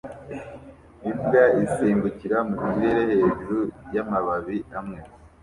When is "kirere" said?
2.71-3.13